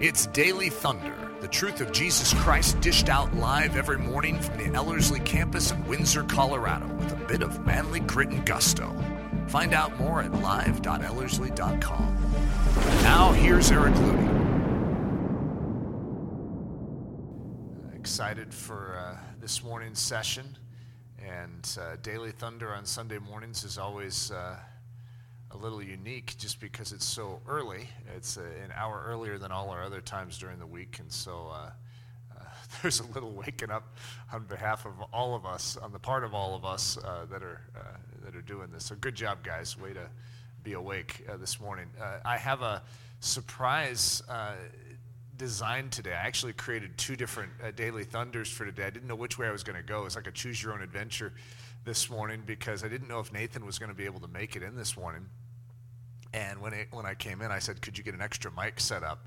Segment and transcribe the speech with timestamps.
[0.00, 4.72] It's Daily Thunder, the truth of Jesus Christ dished out live every morning from the
[4.72, 8.94] Ellerslie campus in Windsor, Colorado, with a bit of manly grit and gusto.
[9.48, 12.32] Find out more at live.ellerslie.com.
[13.02, 14.38] Now, here's Eric Ludy.
[17.96, 20.56] Excited for uh, this morning's session.
[21.18, 24.30] And uh, Daily Thunder on Sunday mornings is always.
[24.30, 24.60] Uh,
[25.50, 27.88] a little unique just because it's so early.
[28.14, 31.50] It's uh, an hour earlier than all our other times during the week, and so
[31.50, 31.70] uh,
[32.36, 32.44] uh,
[32.82, 33.96] there's a little waking up
[34.32, 37.42] on behalf of all of us, on the part of all of us uh, that
[37.42, 38.84] are uh, that are doing this.
[38.84, 39.78] So good job, guys.
[39.78, 40.08] Way to
[40.62, 41.86] be awake uh, this morning.
[42.24, 42.82] I have a
[43.20, 44.22] surprise.
[45.36, 46.14] Design today.
[46.14, 48.86] I actually created two different daily thunders for today.
[48.86, 50.04] I didn't know which way I was going to go.
[50.04, 51.32] It's like a choose your own adventure
[51.88, 54.56] this morning because I didn't know if Nathan was going to be able to make
[54.56, 55.24] it in this morning.
[56.34, 58.78] And when, it, when I came in, I said, Could you get an extra mic
[58.78, 59.24] set up?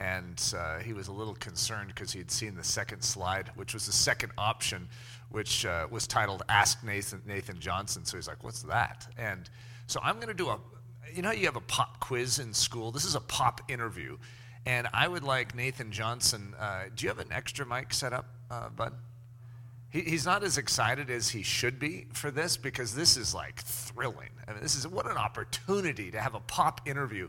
[0.00, 3.84] And uh, he was a little concerned because he'd seen the second slide, which was
[3.84, 4.88] the second option,
[5.28, 8.06] which uh, was titled Ask Nathan, Nathan Johnson.
[8.06, 9.06] So he's like, What's that?
[9.18, 9.50] And
[9.86, 10.58] so I'm going to do a,
[11.14, 12.90] you know, you have a pop quiz in school?
[12.90, 14.16] This is a pop interview.
[14.64, 18.30] And I would like Nathan Johnson, uh, do you have an extra mic set up,
[18.50, 18.94] uh, bud?
[19.90, 23.60] He, he's not as excited as he should be for this because this is like
[23.60, 24.30] thrilling.
[24.46, 27.28] I mean, this is what an opportunity to have a pop interview.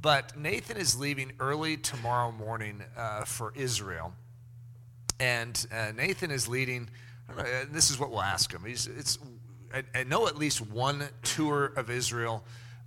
[0.00, 4.14] But Nathan is leaving early tomorrow morning uh, for Israel.
[5.18, 6.88] And uh, Nathan is leading,
[7.28, 8.64] know, this is what we'll ask him.
[8.64, 9.18] He's, it's,
[9.74, 12.42] I, I, know at least one tour of Israel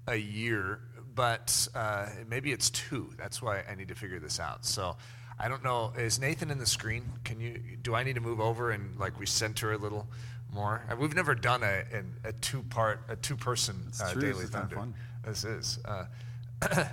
[0.07, 0.79] a year,
[1.13, 3.11] but uh, maybe it's two.
[3.17, 4.65] That's why I need to figure this out.
[4.65, 4.97] So
[5.39, 5.93] I don't know.
[5.97, 7.03] Is Nathan in the screen?
[7.23, 7.59] Can you?
[7.81, 10.07] Do I need to move over and like recenter a little
[10.53, 10.83] more?
[10.89, 11.83] Uh, we've never done a,
[12.25, 14.87] a, a two part, a two person uh, daily thunder.
[15.25, 15.79] This is.
[15.85, 16.05] Uh,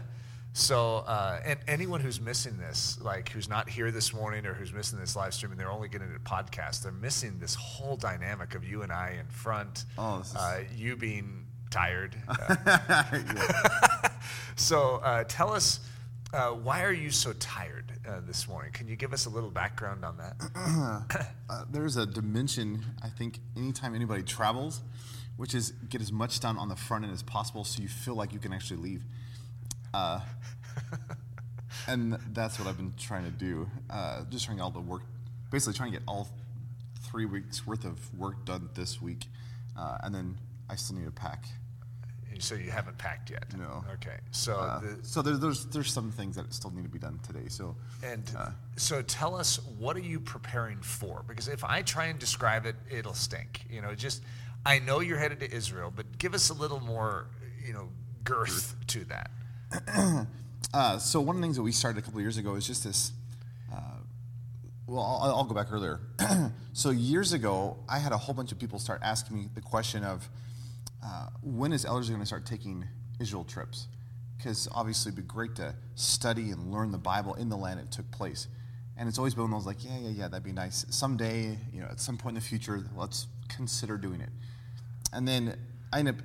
[0.53, 4.73] so, uh, and anyone who's missing this, like who's not here this morning or who's
[4.73, 8.55] missing this live stream, and they're only getting a podcast, they're missing this whole dynamic
[8.55, 9.85] of you and I in front.
[9.99, 10.34] Oh, is...
[10.34, 12.17] Uh, you being tired.
[14.56, 15.81] so, uh, tell us
[16.33, 18.72] uh, why are you so tired uh, this morning?
[18.72, 20.37] Can you give us a little background on that?
[21.50, 24.81] uh, there's a dimension, I think, anytime anybody travels,
[25.37, 28.15] which is get as much done on the front end as possible so you feel
[28.15, 29.03] like you can actually leave.
[29.93, 30.21] Uh,
[31.88, 33.69] and that's what I've been trying to do.
[33.88, 35.03] Uh, just trying all the work,
[35.50, 36.28] basically trying to get all
[37.03, 39.27] three weeks worth of work done this week.
[39.78, 40.38] Uh, and then
[40.69, 41.44] I still need to pack
[42.39, 43.45] so you haven't packed yet.
[43.57, 43.85] No.
[43.95, 44.17] Okay.
[44.31, 47.21] So uh, the, so there, there's there's some things that still need to be done
[47.27, 47.49] today.
[47.49, 51.25] So and uh, so tell us what are you preparing for?
[51.27, 53.65] Because if I try and describe it, it'll stink.
[53.69, 54.23] You know, just
[54.65, 57.27] I know you're headed to Israel, but give us a little more,
[57.65, 57.89] you know,
[58.25, 59.31] girth to that.
[60.75, 62.67] uh, so one of the things that we started a couple of years ago is
[62.67, 63.12] just this.
[63.73, 63.79] Uh,
[64.87, 66.01] well, I'll, I'll go back earlier.
[66.73, 70.05] so years ago, I had a whole bunch of people start asking me the question
[70.05, 70.29] of
[71.05, 72.87] uh, when is Ellerslie going to start taking
[73.19, 73.88] Israel trips?
[74.37, 77.91] Because obviously it'd be great to study and learn the Bible in the land it
[77.91, 78.49] took place.
[78.97, 80.84] And it's always been those like, yeah, yeah, yeah, that'd be nice.
[80.91, 84.28] Someday, you know, at some point in the future, let's consider doing it.
[85.12, 85.56] And then
[85.93, 86.22] I ended up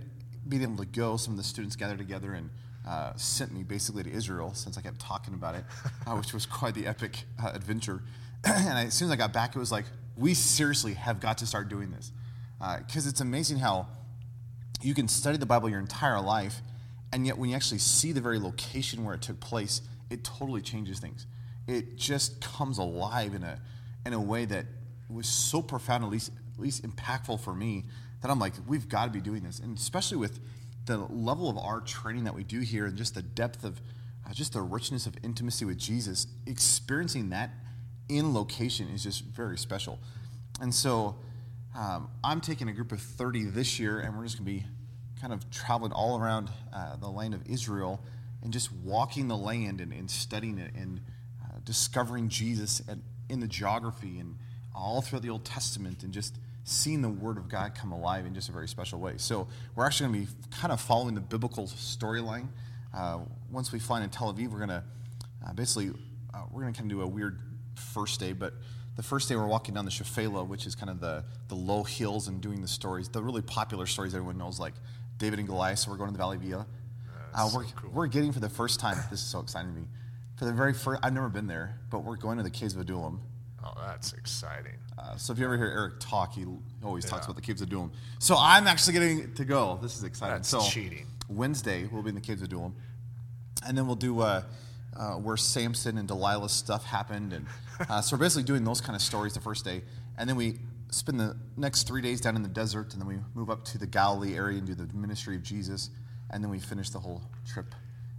[0.47, 1.18] being able to go.
[1.18, 2.50] Some of the students gathered together and
[2.88, 5.63] uh, sent me basically to Israel since I kept talking about it,
[6.06, 8.02] uh, which was quite the epic uh, adventure.
[8.44, 9.86] and I, as soon as I got back, it was like,
[10.18, 12.12] we seriously have got to start doing this.
[12.59, 13.88] Because uh, it's amazing how
[14.81, 16.62] you can study the Bible your entire life,
[17.12, 20.62] and yet when you actually see the very location where it took place, it totally
[20.62, 21.25] changes things.
[21.68, 23.59] It just comes alive in a,
[24.06, 24.66] in a way that
[25.09, 27.86] was so profound, at least, at least impactful for me,
[28.22, 29.59] that I'm like, we've got to be doing this.
[29.59, 30.40] And especially with
[30.86, 33.81] the level of our training that we do here and just the depth of
[34.28, 37.52] uh, just the richness of intimacy with Jesus, experiencing that
[38.09, 40.00] in location is just very special.
[40.62, 41.16] And so
[41.75, 44.66] um, I'm taking a group of 30 this year, and we're just going to be
[45.19, 48.02] kind of traveling all around uh, the land of Israel
[48.41, 51.02] and just walking the land and, and studying it and
[51.44, 54.38] uh, discovering Jesus and, in the geography and
[54.74, 58.33] all throughout the Old Testament and just seeing the Word of God come alive in
[58.33, 59.16] just a very special way.
[59.18, 62.48] So we're actually going to be kind of following the biblical storyline.
[62.94, 63.19] Uh,
[63.51, 64.83] once we fly in Tel Aviv, we're going to
[65.45, 65.92] uh, basically
[66.33, 67.39] uh, we're going to kind of do a weird
[67.75, 68.54] first day, but
[68.95, 71.83] the first day we're walking down the Shephelah, which is kind of the, the low
[71.83, 74.74] hills and doing the stories, the really popular stories everyone knows, like
[75.18, 75.80] David and Goliath.
[75.80, 76.68] So we're going to the Valley of Elah.
[77.33, 77.92] Uh, we're, so cool.
[77.92, 79.88] we're getting for the first time, this is so exciting to me.
[80.38, 82.81] For the very first, I've never been there, but we're going to the Caves of
[82.81, 83.21] Adullam.
[83.63, 84.75] Oh, that's exciting.
[84.98, 86.45] Uh, so if you ever hear Eric talk, he
[86.83, 87.09] always yeah.
[87.09, 87.91] talks about the Caves of Adullam.
[88.19, 89.80] So I'm actually getting to go.
[89.81, 90.36] This is exciting.
[90.36, 91.07] That's so cheating.
[91.27, 92.75] Wednesday, we'll be in the Caves of Adullam.
[93.65, 94.44] And then we'll do uh,
[94.95, 97.45] uh, where Samson and Delilah's stuff happened, and
[97.89, 99.81] uh, so we're basically doing those kind of stories the first day,
[100.18, 100.59] and then we
[100.92, 103.77] spend the next three days down in the desert, and then we move up to
[103.77, 105.89] the Galilee area and do the ministry of Jesus,
[106.30, 107.75] and then we finish the whole trip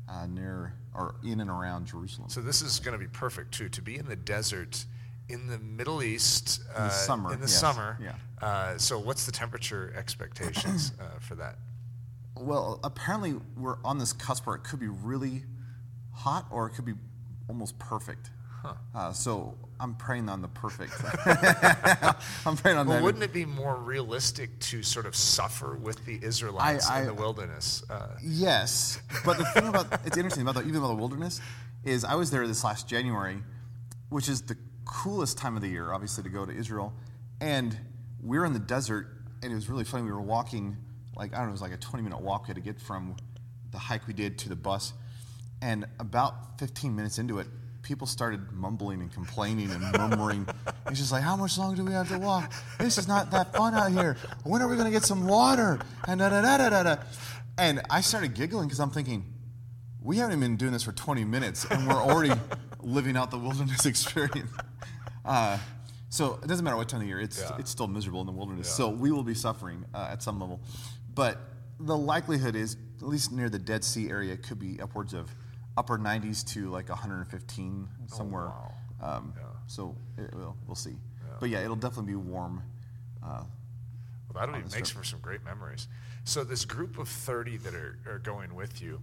[0.09, 2.29] uh, near or in and around Jerusalem.
[2.29, 4.85] So this is going to be perfect too to be in the desert
[5.29, 8.15] in the Middle East In the uh, summer, In the yes, summer, yeah.
[8.41, 11.57] Uh, so what's the temperature expectations uh, for that?
[12.37, 15.43] Well, apparently we're on this cusp where it could be really
[16.17, 16.95] hot or it could be
[17.49, 18.31] almost perfect.
[18.97, 20.93] Uh, so I'm praying on the perfect.
[22.47, 23.03] I'm praying on Well, that.
[23.05, 27.15] wouldn't it be more realistic to sort of suffer with the Israelites I- in the
[27.15, 27.85] wilderness?
[27.89, 31.41] Uh, Yes, but the thing about it's interesting about the, even about the wilderness
[31.85, 33.39] is I was there this last January,
[34.09, 36.93] which is the coolest time of the year, obviously, to go to Israel,
[37.41, 37.79] and
[38.23, 39.07] we were in the desert,
[39.43, 40.03] and it was really funny.
[40.05, 40.77] We were walking
[41.15, 42.81] like I don't know, it was like a 20 minute walk we had to get
[42.81, 43.15] from
[43.71, 44.93] the hike we did to the bus,
[45.67, 47.49] and about 15 minutes into it.
[47.83, 50.47] People started mumbling and complaining and murmuring.
[50.89, 52.53] It's just like, how much longer do we have to walk?
[52.79, 54.17] This is not that fun out here.
[54.45, 55.81] When are we going to get some water?
[56.07, 57.03] And da da da da da da.
[57.59, 59.25] And I started giggling because I'm thinking,
[60.01, 62.33] we haven't even been doing this for 20 minutes and we're already
[62.81, 64.51] living out the wilderness experience.
[65.25, 65.59] Uh,
[66.09, 67.57] so it doesn't matter what time of year, it's, Yeah.
[67.59, 68.73] it's still miserable in the wilderness.
[68.73, 70.61] So we will be suffering uh, at some level.
[71.13, 71.41] But
[71.81, 75.29] the likelihood is, at least near the Dead Sea area, it could be upwards of
[75.77, 78.47] upper 90s to like 115 somewhere.
[78.47, 78.73] wow.
[79.03, 79.35] Um,
[79.67, 80.97] So it, will we'll see.
[81.39, 82.63] But yeah, it'll definitely be warm.
[83.23, 83.43] Uh,
[84.33, 84.89] Well, that'll be, makes trip.
[84.89, 85.89] for some great memories.
[86.25, 89.01] So this group of 30 that are, are going with you,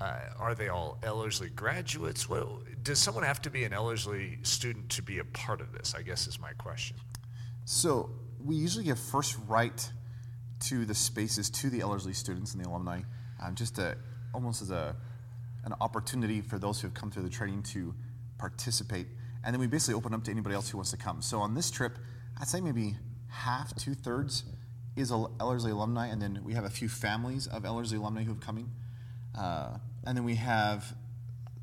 [0.00, 2.28] uh, are they all Ellerslie graduates?
[2.28, 5.94] Well, does someone have to be an Ellerslie student to be a part of this?
[5.96, 6.96] I guess is my question.
[7.64, 8.10] So
[8.44, 9.92] we usually give first right
[10.60, 13.02] to the spaces to the Ellerslie students and the alumni,
[13.42, 13.96] um, just a,
[14.34, 14.96] almost as a
[15.68, 17.94] an opportunity for those who have come through the training to
[18.38, 19.06] participate,
[19.44, 21.20] and then we basically open up to anybody else who wants to come.
[21.20, 21.98] So on this trip,
[22.40, 22.96] I'd say maybe
[23.28, 24.44] half, two thirds
[24.96, 28.40] is Ellerslie alumni, and then we have a few families of Ellerslie alumni who have
[28.40, 28.70] coming,
[29.38, 29.76] uh,
[30.06, 30.94] and then we have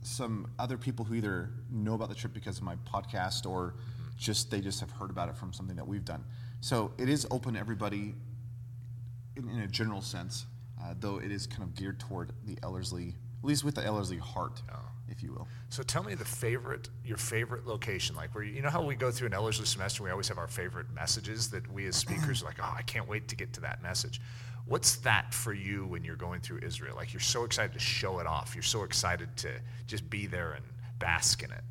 [0.04, 3.74] some other people who either know about the trip because of my podcast or
[4.18, 6.24] just they just have heard about it from something that we've done.
[6.62, 8.14] So it is open to everybody
[9.36, 10.46] in, in a general sense,
[10.82, 13.16] uh, though it is kind of geared toward the Ellerslie,
[13.46, 14.64] at least with the Ellerslie heart,
[15.08, 15.48] if you will.
[15.70, 18.96] So tell me the favorite, your favorite location, like where you, you know how we
[18.96, 22.42] go through an Ellerslie semester, we always have our favorite messages that we as speakers
[22.42, 24.20] are like, oh, I can't wait to get to that message.
[24.66, 26.96] What's that for you when you're going through Israel?
[26.96, 28.56] Like you're so excited to show it off.
[28.56, 29.52] You're so excited to
[29.86, 30.66] just be there and
[30.98, 31.62] bask in it.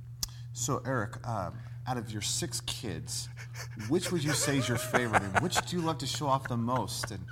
[0.53, 1.55] So Eric, um,
[1.89, 3.29] out of your six kids,
[3.89, 6.47] which would you say is your favorite, and which do you love to show off
[6.47, 7.25] the most, and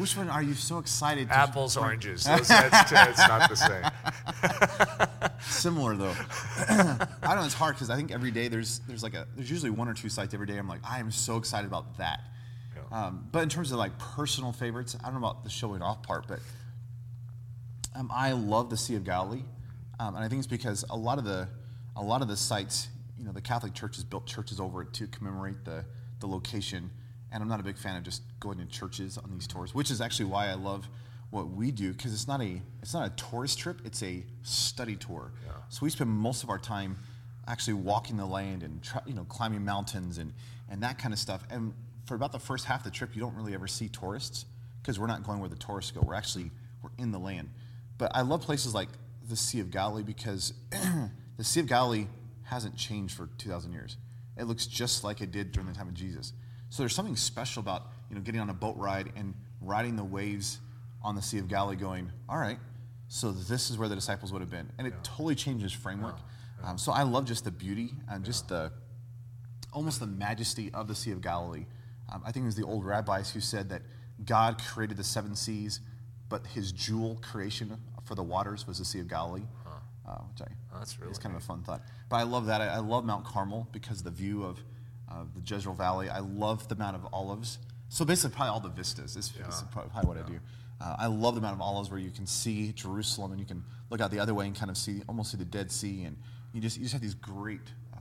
[0.00, 1.36] which one are you so excited to?
[1.36, 2.24] Apples, oranges.
[2.24, 5.30] Those, that's, it's not the same.
[5.42, 6.14] Similar though.
[6.68, 7.44] I don't know.
[7.44, 9.94] It's hard because I think every day there's there's like a there's usually one or
[9.94, 10.56] two sites every day.
[10.56, 12.20] I'm like I am so excited about that.
[12.74, 13.06] Yeah.
[13.06, 16.02] Um, but in terms of like personal favorites, I don't know about the showing off
[16.02, 16.40] part, but
[17.94, 19.42] um, I love the Sea of Galilee,
[19.98, 21.46] um, and I think it's because a lot of the
[21.94, 22.88] a lot of the sites,
[23.18, 25.84] you know, the Catholic Church has built churches over it to commemorate the
[26.20, 26.90] the location.
[27.32, 29.90] And I'm not a big fan of just going to churches on these tours, which
[29.90, 30.88] is actually why I love
[31.30, 34.96] what we do because it's not a it's not a tourist trip; it's a study
[34.96, 35.32] tour.
[35.68, 36.96] So we spend most of our time
[37.46, 40.32] actually walking the land and try, you know climbing mountains and
[40.68, 41.42] and that kind of stuff.
[41.50, 41.72] And
[42.06, 44.44] for about the first half of the trip, you don't really ever see tourists
[44.82, 46.00] because we're not going where the tourists go.
[46.00, 46.50] We're actually
[46.82, 47.50] we're in the land.
[47.98, 48.88] But I love places like
[49.28, 52.06] the Sea of Galilee because the Sea of Galilee
[52.44, 53.96] hasn't changed for 2,000 years.
[54.36, 56.32] It looks just like it did during the time of Jesus.
[56.70, 60.04] So there's something special about you know getting on a boat ride and riding the
[60.04, 60.58] waves
[61.02, 62.58] on the Sea of Galilee, going, all right,
[63.08, 66.16] so this is where the disciples would have been, and it totally changes framework.
[66.62, 68.70] Um, so I love just the beauty and just the
[69.72, 71.64] almost the majesty of the Sea of Galilee.
[72.12, 73.82] Um, I think it was the old rabbis who said that
[74.24, 75.80] God created the seven seas,
[76.28, 79.42] but his jewel creation for the waters was the Sea of Galilee.
[80.06, 81.82] Uh, which I, Oh, that's really it's kind of a fun thought.
[82.08, 82.60] But I love that.
[82.60, 84.58] I, I love Mount Carmel because the view of
[85.10, 86.08] uh, the Jezreel Valley.
[86.08, 87.58] I love the Mount of Olives.
[87.88, 90.38] So basically, probably all the vistas is, is probably, what I do.
[90.80, 93.64] Uh, I love the Mount of Olives where you can see Jerusalem and you can
[93.90, 96.16] look out the other way and kind of see almost see the Dead Sea, and
[96.52, 97.60] you just you just have these great
[97.92, 97.98] uh,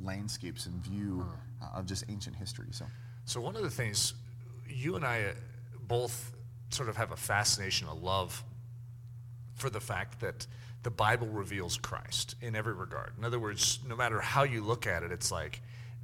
[0.00, 1.26] landscapes and view
[1.60, 2.68] uh, of just ancient history.
[2.70, 2.86] So
[3.24, 4.14] So one of the things
[4.68, 5.32] you and I uh,
[5.80, 6.32] both
[6.70, 8.42] sort of have a fascination, a love
[9.54, 10.46] for the fact that
[10.82, 13.12] the Bible reveals Christ in every regard.
[13.18, 15.60] In other words, no matter how you look at it, it's like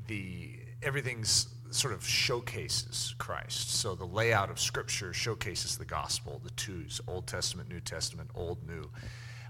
[0.08, 0.50] the
[0.82, 3.74] everything's sort of showcases Christ.
[3.74, 8.66] So the layout of Scripture showcases the gospel, the twos, Old Testament, New Testament, Old,
[8.66, 8.90] New.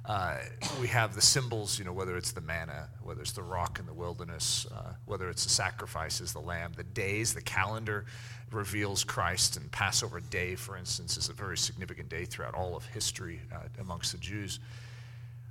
[0.08, 0.38] uh,
[0.80, 3.84] we have the symbols, you know, whether it's the manna, whether it's the rock in
[3.84, 8.06] the wilderness, uh, whether it's the sacrifices, the lamb, the days, the calendar
[8.50, 9.58] reveals Christ.
[9.58, 13.58] And Passover Day, for instance, is a very significant day throughout all of history uh,
[13.80, 14.60] amongst the Jews.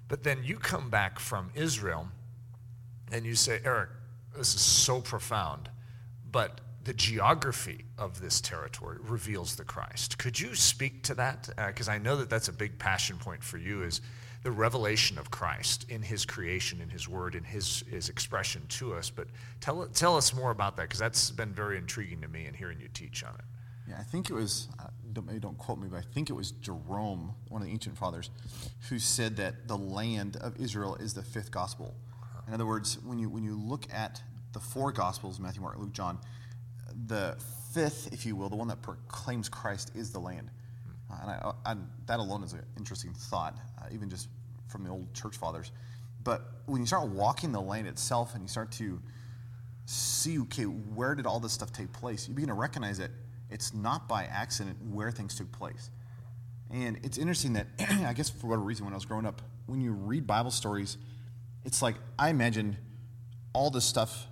[0.07, 2.07] But then you come back from Israel
[3.11, 3.89] and you say, Eric,
[4.37, 5.69] this is so profound,
[6.31, 10.17] but the geography of this territory reveals the Christ.
[10.17, 11.49] Could you speak to that?
[11.67, 13.99] Because uh, I know that that's a big passion point for you is
[14.43, 18.93] the revelation of Christ in his creation, in his word, in his, his expression to
[18.93, 19.09] us.
[19.09, 19.27] But
[19.59, 22.79] tell, tell us more about that because that's been very intriguing to me in hearing
[22.79, 23.45] you teach on it.
[23.89, 26.33] Yeah, I think it was, uh, don't, maybe don't quote me, but I think it
[26.33, 28.29] was Jerome, one of the ancient fathers,
[28.89, 31.95] who said that the land of Israel is the fifth gospel.
[32.47, 34.21] In other words, when you, when you look at
[34.53, 36.17] the four gospels, Matthew, Mark, Luke, John,
[37.07, 37.37] the
[37.73, 40.49] fifth, if you will, the one that proclaims Christ is the land.
[41.11, 41.75] Uh, and I, I,
[42.05, 44.29] that alone is an interesting thought, uh, even just
[44.67, 45.71] from the old church fathers.
[46.23, 49.01] But when you start walking the land itself and you start to
[49.85, 52.27] see, okay, where did all this stuff take place?
[52.27, 53.11] You begin to recognize that
[53.49, 55.89] it's not by accident where things took place.
[56.69, 59.79] And it's interesting that, I guess for whatever reason, when I was growing up, when
[59.79, 60.97] you read Bible stories,
[61.67, 62.77] it's like I imagine
[63.53, 64.25] all this stuff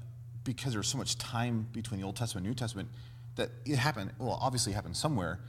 [0.45, 2.89] because there's so much time between the Old Testament and New Testament
[3.35, 4.13] that it happened.
[4.17, 5.39] Well, obviously, it happened somewhere,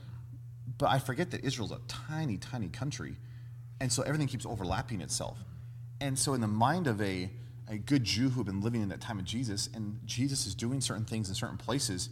[0.77, 3.15] but I forget that Israel's a tiny, tiny country,
[3.79, 5.37] and so everything keeps overlapping itself.
[6.01, 7.31] And so, in the mind of a
[7.69, 10.55] a good Jew who had been living in that time of Jesus, and Jesus is
[10.55, 12.09] doing certain things in certain places,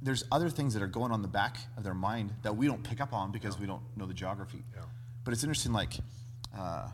[0.00, 2.82] there's other things that are going on the back of their mind that we don't
[2.82, 3.60] pick up on because yeah.
[3.60, 4.62] we don't know the geography.
[4.74, 4.82] Yeah.
[5.24, 5.98] But it's interesting, like,
[6.56, 6.88] uh,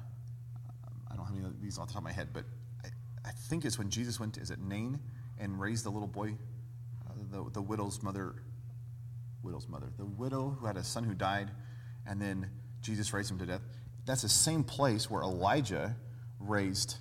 [1.29, 2.45] I don't have of these off the top of my head, but
[2.85, 2.89] I,
[3.25, 4.99] I think it's when Jesus went, to, is it Nain,
[5.39, 6.35] and raised the little boy,
[7.09, 8.35] uh, the, the widow's mother,
[9.43, 11.51] widow's mother, the widow who had a son who died,
[12.07, 12.49] and then
[12.81, 13.63] Jesus raised him to death.
[14.07, 15.95] That's the same place where Elijah
[16.41, 16.97] raised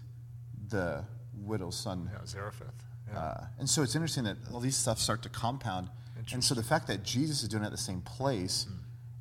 [0.70, 2.10] the widow's son.
[2.12, 2.74] Yeah, Zarephath.
[3.12, 3.20] Yeah.
[3.20, 5.90] Uh, and so it's interesting that all these stuff start to compound.
[6.34, 8.76] And so the fact that Jesus is doing it at the same place, mm.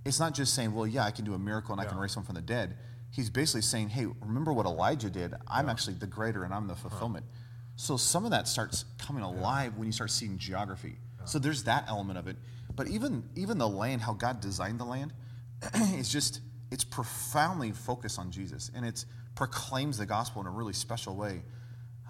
[0.04, 1.86] it's not just saying, well, yeah, I can do a miracle and yeah.
[1.86, 2.76] I can raise someone from the dead.
[3.10, 5.34] He's basically saying, hey, remember what Elijah did?
[5.48, 5.72] I'm yeah.
[5.72, 7.24] actually the greater and I'm the fulfillment.
[7.26, 7.42] Huh.
[7.76, 10.96] So some of that starts coming alive when you start seeing geography.
[11.24, 12.36] So there's that element of it.
[12.74, 15.12] But even even the land, how God designed the land,
[15.94, 20.72] is just it's profoundly focused on Jesus, and it proclaims the gospel in a really
[20.72, 21.42] special way.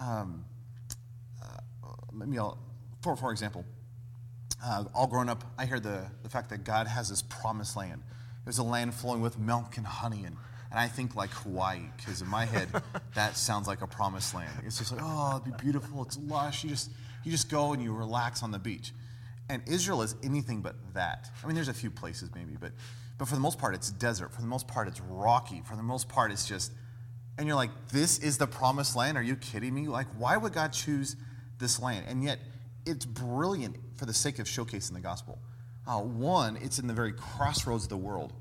[0.00, 0.44] Um,
[1.42, 2.58] uh, maybe I'll,
[3.02, 3.64] for for example,
[4.64, 8.02] uh, all grown up, I hear the the fact that God has this promised land.
[8.42, 10.36] It was a land flowing with milk and honey, and
[10.70, 12.68] and I think like Hawaii because in my head
[13.14, 14.50] that sounds like a promised land.
[14.64, 16.02] It's just like oh, it'd be beautiful.
[16.02, 16.64] It's lush.
[16.64, 16.90] You just
[17.24, 18.92] you just go and you relax on the beach.
[19.48, 21.30] And Israel is anything but that.
[21.42, 22.72] I mean, there's a few places maybe, but
[23.18, 24.32] but for the most part, it's desert.
[24.32, 25.62] For the most part, it's rocky.
[25.64, 26.72] For the most part, it's just,
[27.38, 29.16] and you're like, this is the promised land?
[29.16, 29.88] Are you kidding me?
[29.88, 31.16] Like, why would God choose
[31.58, 32.04] this land?
[32.08, 32.38] And yet,
[32.84, 35.38] it's brilliant for the sake of showcasing the gospel.
[35.86, 38.32] Uh, one, it's in the very crossroads of the world.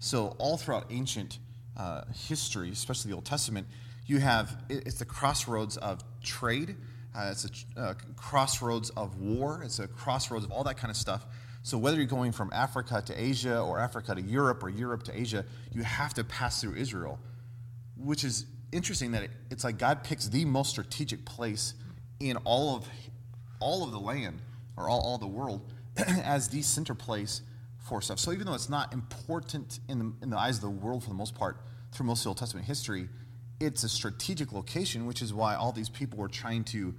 [0.00, 1.38] So, all throughout ancient
[1.76, 3.66] uh, history, especially the Old Testament,
[4.06, 6.76] you have it's the crossroads of trade,
[7.14, 10.96] uh, it's a uh, crossroads of war, it's a crossroads of all that kind of
[10.96, 11.24] stuff.
[11.62, 15.18] So whether you're going from Africa to Asia or Africa to Europe or Europe to
[15.18, 17.18] Asia, you have to pass through Israel,
[17.96, 21.74] which is interesting that it, it's like God picks the most strategic place
[22.20, 22.86] in all of
[23.60, 24.42] all of the land
[24.76, 27.40] or all, all the world as the center place
[27.84, 28.18] for stuff.
[28.18, 31.10] So even though it's not important in the, in the eyes of the world for
[31.10, 31.58] the most part
[31.92, 33.08] through most of the Old Testament history,
[33.60, 36.94] it's a strategic location, which is why all these people were trying to.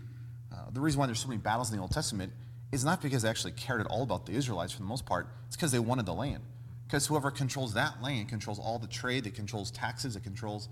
[0.54, 2.32] Uh, the reason why there's so many battles in the Old Testament
[2.72, 5.28] is not because they actually cared at all about the Israelites for the most part.
[5.48, 6.44] It's because they wanted the land.
[6.88, 10.70] Because whoever controls that land controls all the trade, it controls taxes, it controls.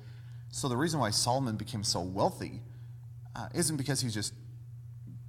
[0.49, 2.61] So the reason why Solomon became so wealthy
[3.35, 4.33] uh, isn't because he's just,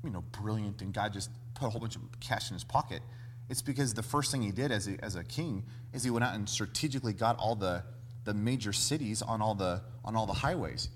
[0.05, 3.01] you know, brilliant and God just put a whole bunch of cash in his pocket.
[3.49, 6.25] It's because the first thing he did as a, as a king is he went
[6.25, 7.83] out and strategically got all the,
[8.25, 10.89] the major cities on all the, on all the highways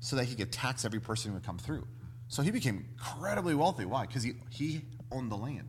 [0.00, 1.86] so that he could tax every person who would come through.
[2.28, 3.84] So he became incredibly wealthy.
[3.84, 4.06] Why?
[4.06, 5.68] Because he, he owned the land.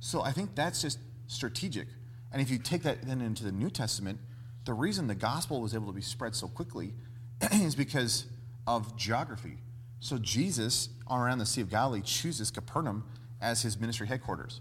[0.00, 1.88] So I think that's just strategic.
[2.32, 4.18] And if you take that then into the New Testament,
[4.64, 6.94] the reason the gospel was able to be spread so quickly
[7.52, 8.26] is because
[8.66, 9.58] of geography.
[10.00, 13.04] So Jesus, around the Sea of Galilee, chooses Capernaum
[13.40, 14.60] as his ministry headquarters.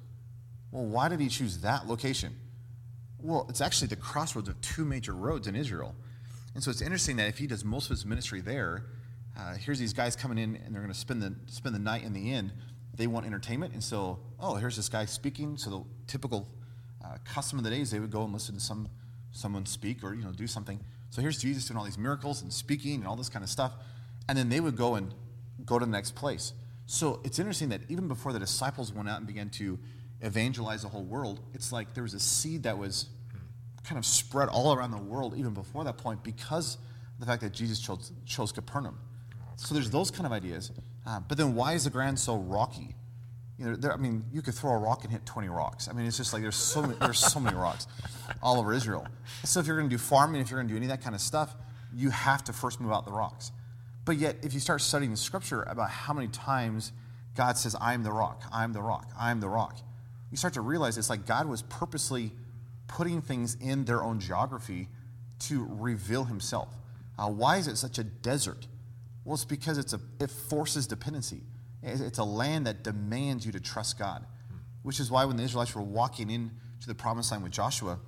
[0.72, 2.36] Well, why did he choose that location?
[3.20, 5.96] Well, it's actually the crossroads of two major roads in Israel.
[6.54, 8.86] And so it's interesting that if he does most of his ministry there,
[9.38, 12.04] uh, here's these guys coming in and they're going to spend the, spend the night
[12.04, 12.52] in the inn
[12.96, 13.74] they want entertainment.
[13.74, 15.58] And so, oh, here's this guy speaking.
[15.58, 16.48] So the typical
[17.04, 18.90] uh, custom of the day is they would go and listen to some
[19.34, 20.80] someone speak or you know do something.
[21.10, 23.74] So here's Jesus doing all these miracles and speaking and all this kind of stuff.
[24.28, 25.14] And then they would go and
[25.66, 26.54] go to the next place.
[26.86, 29.80] So it's interesting that even before the disciples went out and began to
[30.22, 33.08] evangelize the whole world, it's like there was a seed that was
[33.84, 37.42] kind of spread all around the world even before that point because of the fact
[37.42, 38.98] that Jesus chose, chose Capernaum.
[39.56, 40.72] So there's those kind of ideas.
[41.06, 42.96] Uh, but then why is the ground so rocky?
[43.58, 45.88] You know, there, I mean, you could throw a rock and hit 20 rocks.
[45.88, 47.88] I mean, it's just like there's so many, there's so many rocks
[48.42, 49.08] all over Israel.
[49.44, 51.04] So if you're going to do farming, if you're going to do any of that
[51.04, 51.56] kind of stuff,
[51.94, 53.52] you have to first move out the rocks.
[54.04, 56.92] But yet, if you start studying the scripture about how many times
[57.36, 59.78] God says, I'm the rock, I'm the rock, I'm the rock,
[60.32, 62.32] you start to realize it's like God was purposely
[62.88, 64.88] putting things in their own geography
[65.40, 66.74] to reveal himself.
[67.18, 68.68] Uh, why is it such a desert?
[69.26, 71.42] Well, it's because it's a, it forces dependency.
[71.84, 74.26] It's a land that demands you to trust God,
[74.84, 78.00] which is why when the Israelites were walking into the promised land with Joshua,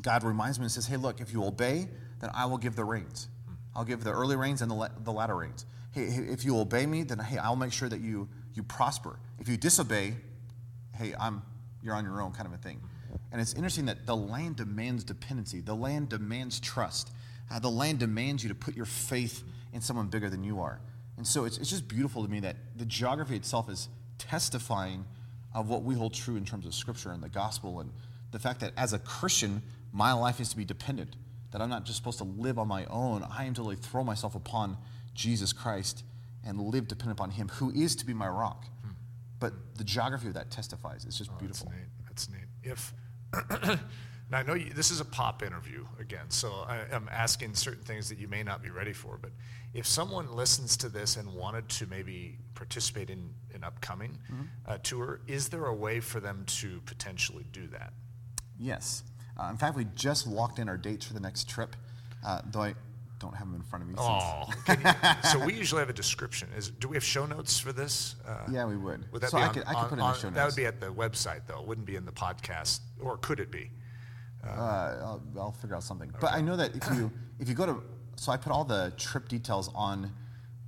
[0.00, 1.88] God reminds me and says, Hey, look, if you obey,
[2.20, 3.28] then I will give the rains.
[3.74, 5.64] I'll give the early rains and the, the latter rains.
[5.92, 9.18] Hey, if you obey me, then hey, I'll make sure that you, you prosper.
[9.38, 10.14] If you disobey,
[11.02, 11.42] hey, I'm,
[11.82, 12.80] you're on your own kind of a thing.
[13.30, 17.10] And it's interesting that the land demands dependency, the land demands trust.
[17.50, 19.42] Uh, the land demands you to put your faith
[19.72, 20.80] in someone bigger than you are.
[21.16, 25.04] And so it's, it's just beautiful to me that the geography itself is testifying
[25.54, 27.90] of what we hold true in terms of scripture and the gospel and
[28.30, 29.60] the fact that as a Christian,
[29.92, 31.16] my life is to be dependent,
[31.50, 33.26] that I'm not just supposed to live on my own.
[33.30, 34.78] I am to really throw myself upon
[35.14, 36.04] Jesus Christ
[36.44, 38.64] and live dependent upon Him, who is to be my rock.
[39.42, 41.04] But the geography of that testifies.
[41.04, 41.70] It's just oh, beautiful.
[42.06, 42.42] That's neat.
[42.62, 42.92] That's
[43.52, 43.72] neat.
[43.72, 43.78] If
[44.32, 47.82] Now, I know you, this is a pop interview again, so I, am asking certain
[47.84, 49.18] things that you may not be ready for.
[49.20, 49.32] But
[49.74, 54.44] if someone listens to this and wanted to maybe participate in an upcoming mm-hmm.
[54.66, 57.92] uh, tour, is there a way for them to potentially do that?
[58.58, 59.02] Yes.
[59.38, 61.76] Uh, in fact, we just locked in our dates for the next trip,
[62.24, 62.74] uh, though I
[63.22, 63.94] don't have them in front of me.
[64.02, 64.44] Oh,
[65.30, 66.48] so we usually have a description.
[66.56, 68.16] Is do we have show notes for this?
[68.26, 69.10] Uh, yeah, we would.
[69.12, 70.28] Would that so be I on, could, I could on, put in on, the show
[70.28, 70.36] notes.
[70.36, 71.60] That would be at the website, though.
[71.60, 73.70] It wouldn't be in the podcast, or could it be?
[74.44, 76.08] Uh, I'll, I'll, figure out something.
[76.08, 76.18] Okay.
[76.20, 77.82] But I know that if you if you go to
[78.16, 80.12] so I put all the trip details on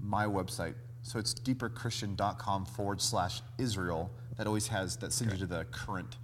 [0.00, 0.74] my website.
[1.02, 4.10] So it's deeperchristian.com forward slash Israel.
[4.36, 5.42] That always has that sends okay.
[5.42, 6.16] you to the current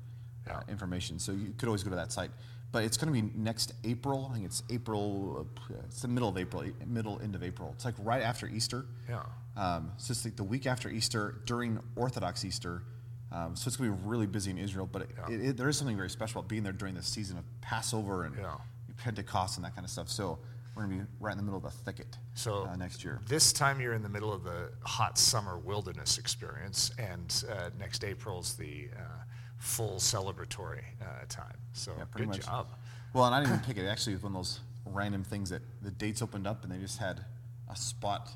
[0.50, 1.18] uh, information.
[1.18, 2.30] So you could always go to that site.
[2.72, 4.28] But it's going to be next April.
[4.30, 5.48] I think it's April.
[5.86, 7.72] It's the middle of April, middle end of April.
[7.74, 8.86] It's like right after Easter.
[9.08, 9.22] Yeah.
[9.56, 12.84] Um, so it's like the week after Easter during Orthodox Easter
[13.32, 15.34] um, so it's going to be really busy in Israel, but it, yeah.
[15.34, 18.24] it, it, there is something very special about being there during the season of Passover
[18.24, 18.56] and yeah.
[18.96, 20.08] Pentecost and that kind of stuff.
[20.08, 20.38] So
[20.74, 23.20] we're going to be right in the middle of the thicket so uh, next year.
[23.28, 28.04] This time you're in the middle of the hot summer wilderness experience, and uh, next
[28.04, 29.19] April's the uh,
[29.60, 31.56] full celebratory uh, time.
[31.72, 32.44] So yeah, good much.
[32.44, 32.68] job.
[33.12, 33.86] Well, and I didn't even pick it.
[33.86, 36.78] Actually, it was one of those random things that the dates opened up and they
[36.78, 37.24] just had
[37.70, 38.30] a spot,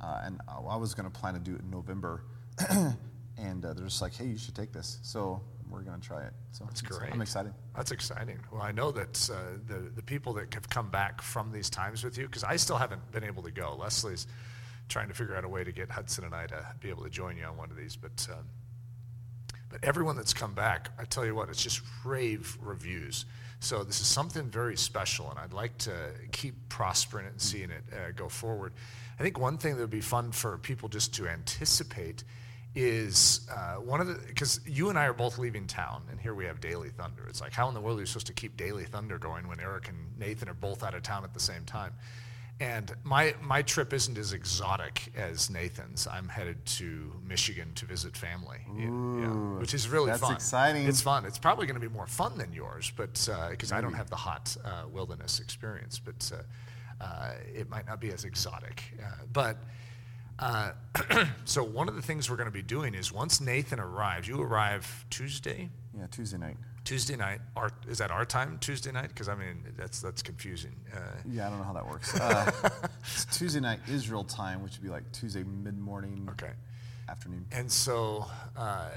[0.00, 2.24] uh, and I was going to plan to do it in November.
[3.38, 6.24] and uh, they're just like, "Hey, you should take this." So we're going to try
[6.24, 6.32] it.
[6.52, 7.12] So that's great.
[7.12, 7.54] I'm excited.
[7.74, 8.38] That's exciting.
[8.52, 12.02] Well, I know that uh, the the people that have come back from these times
[12.02, 13.76] with you, because I still haven't been able to go.
[13.78, 14.26] Leslie's
[14.88, 17.10] trying to figure out a way to get Hudson and I to be able to
[17.10, 18.26] join you on one of these, but.
[18.28, 18.42] Uh,
[19.74, 23.24] but everyone that's come back, I tell you what, it's just rave reviews.
[23.58, 27.70] So this is something very special, and I'd like to keep prospering it and seeing
[27.70, 28.72] it uh, go forward.
[29.18, 32.22] I think one thing that would be fun for people just to anticipate
[32.76, 36.34] is uh, one of the because you and I are both leaving town, and here
[36.34, 37.26] we have Daily Thunder.
[37.28, 39.58] It's like how in the world are you supposed to keep Daily Thunder going when
[39.58, 41.94] Eric and Nathan are both out of town at the same time?
[42.60, 46.06] And my my trip isn't as exotic as Nathan's.
[46.06, 50.34] I'm headed to Michigan to visit family, Ooh, yeah, which is really that's fun.
[50.34, 50.86] exciting.
[50.86, 51.24] It's fun.
[51.24, 54.08] It's probably going to be more fun than yours, but because uh, I don't have
[54.08, 58.84] the hot uh, wilderness experience, but uh, uh, it might not be as exotic.
[59.02, 59.56] Uh, but
[60.38, 60.72] uh,
[61.44, 64.40] so one of the things we're going to be doing is once Nathan arrives, you
[64.40, 65.70] arrive Tuesday.
[65.96, 66.56] Yeah, Tuesday night.
[66.84, 67.40] Tuesday night.
[67.56, 68.58] Our, is that our time?
[68.60, 69.08] Tuesday night?
[69.08, 70.74] Because I mean, that's that's confusing.
[70.94, 72.18] Uh, yeah, I don't know how that works.
[72.18, 72.50] Uh,
[73.00, 76.28] it's Tuesday night Israel time, which would be like Tuesday mid morning.
[76.32, 76.52] Okay.
[77.08, 77.46] Afternoon.
[77.52, 78.88] And so, uh,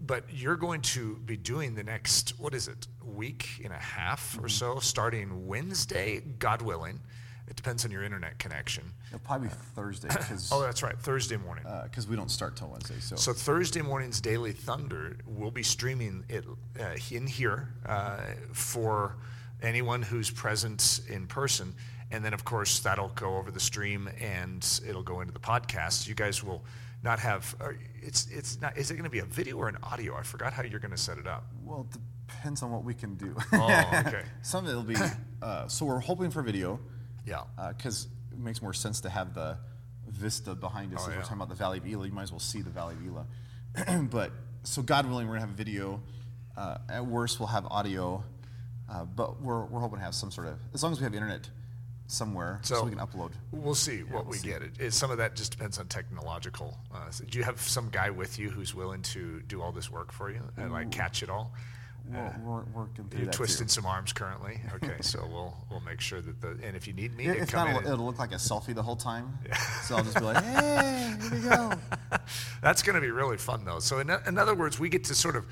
[0.00, 4.34] but you're going to be doing the next what is it week and a half
[4.34, 4.44] mm-hmm.
[4.44, 7.00] or so, starting Wednesday, God willing.
[7.48, 8.84] It depends on your internet connection.
[9.08, 10.08] It'll probably be Thursday.
[10.52, 11.64] Oh, that's right, Thursday morning.
[11.84, 12.96] Because uh, we don't start till Wednesday.
[13.00, 13.16] So.
[13.16, 16.44] so Thursday morning's Daily Thunder, we'll be streaming it
[16.80, 18.20] uh, in here uh,
[18.52, 19.16] for
[19.62, 21.74] anyone who's present in person.
[22.10, 26.06] And then, of course, that'll go over the stream and it'll go into the podcast.
[26.06, 26.64] You guys will
[27.02, 27.54] not have.
[27.60, 28.78] Uh, it's it's not.
[28.78, 30.16] Is it going to be a video or an audio?
[30.16, 31.44] I forgot how you're going to set it up.
[31.64, 33.34] Well, the Depends on what we can do.
[33.52, 34.22] Oh, okay.
[34.42, 34.96] Some of it'll be.
[35.40, 36.78] Uh, so we're hoping for video,
[37.28, 37.42] Yeah.
[37.76, 39.58] because it makes more sense to have the
[40.08, 41.00] vista behind us.
[41.02, 41.16] Oh, if yeah.
[41.18, 43.06] we're talking about the Valley of Elah, you might as well see the Valley of
[43.06, 44.02] Elah.
[44.10, 46.00] but so God willing, we're gonna have a video.
[46.56, 48.24] Uh, at worst, we'll have audio,
[48.90, 51.14] uh, but we're, we're hoping to have some sort of as long as we have
[51.14, 51.48] internet
[52.08, 53.32] somewhere, so, So- we can upload.
[53.52, 54.48] We'll see what we'll we see.
[54.48, 54.62] get.
[54.62, 56.76] It, it, some of that just depends on technological.
[56.92, 59.90] Uh, so do you have some guy with you who's willing to do all this
[59.90, 61.52] work for you and like catch it all?
[62.10, 63.72] We're, we're working through You're that twisting too.
[63.72, 64.60] some arms currently.
[64.76, 67.50] Okay, so we'll we'll make sure that the and if you need me to If
[67.50, 69.38] come not, it'll look like a selfie the whole time.
[69.46, 69.56] Yeah.
[69.82, 71.72] So I'll just be like, "Hey, here we go."
[72.62, 73.78] That's going to be really fun, though.
[73.78, 75.46] So, in, in other words, we get to sort of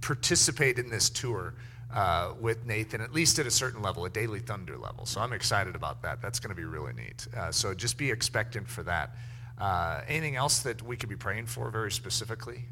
[0.00, 1.54] participate in this tour
[1.92, 5.06] uh, with Nathan, at least at a certain level, a Daily Thunder level.
[5.06, 6.20] So, I'm excited about that.
[6.22, 7.26] That's going to be really neat.
[7.36, 9.16] Uh, so, just be expectant for that.
[9.58, 12.64] Uh, anything else that we could be praying for very specifically?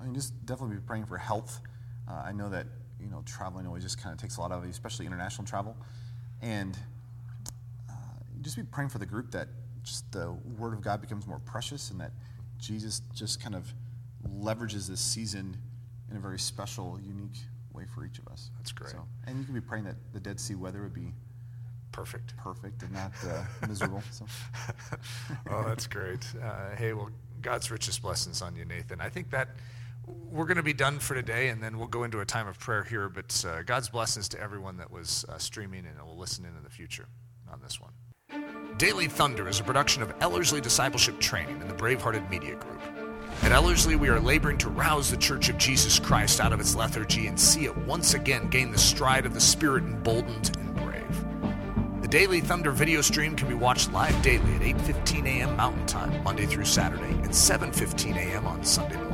[0.00, 1.60] I mean, just definitely be praying for health.
[2.08, 2.66] Uh, I know that
[3.00, 5.46] you know traveling always just kind of takes a lot out of you, especially international
[5.46, 5.76] travel,
[6.42, 6.76] and
[7.88, 7.92] uh,
[8.42, 9.48] just be praying for the group that
[9.82, 12.12] just the Word of God becomes more precious, and that
[12.58, 13.72] Jesus just kind of
[14.28, 15.56] leverages this season
[16.10, 17.38] in a very special, unique
[17.72, 18.50] way for each of us.
[18.58, 18.90] That's great.
[18.90, 21.12] So, and you can be praying that the Dead Sea weather would be
[21.94, 22.36] Perfect.
[22.36, 24.02] perfect and not uh, miserable.
[24.10, 24.26] So.
[25.50, 26.26] oh, that's great.
[26.42, 29.00] Uh, hey, well, God's richest blessings on you, Nathan.
[29.00, 29.50] I think that
[30.06, 32.58] we're going to be done for today, and then we'll go into a time of
[32.58, 33.08] prayer here.
[33.08, 36.62] But uh, God's blessings to everyone that was uh, streaming and will listen in in
[36.62, 37.06] the future
[37.52, 37.92] on this one.
[38.78, 42.80] Daily Thunder is a production of Ellerslie Discipleship Training and the Bravehearted Media Group.
[43.42, 46.74] At Ellerslie, we are laboring to rouse the Church of Jesus Christ out of its
[46.74, 52.02] lethargy and see it once again gain the stride of the Spirit emboldened and brave.
[52.02, 55.56] The Daily Thunder video stream can be watched live daily at 8:15 a.m.
[55.56, 58.46] Mountain Time, Monday through Saturday, and 7:15 a.m.
[58.46, 59.13] on Sunday